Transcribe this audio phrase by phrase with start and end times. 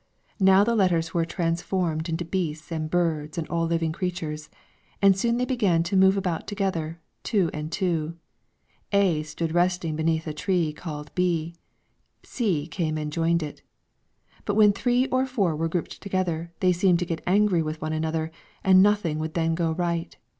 [0.39, 4.49] Now the letters were transformed into beasts and birds and all living creatures;
[4.99, 8.17] and soon they began to move about together, two and two;
[8.91, 11.53] a stood resting beneath a tree called b,
[12.23, 13.61] c came and joined it;
[14.43, 17.93] but when three or four were grouped together they seemed to get angry with one
[17.93, 18.31] another,
[18.63, 20.17] and nothing would then go right.